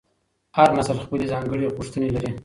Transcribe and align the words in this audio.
هر 0.57 0.69
نسل 0.77 0.97
خپلې 1.05 1.25
ځانګړې 1.33 1.73
غوښتنې 1.75 2.09
لري. 2.15 2.31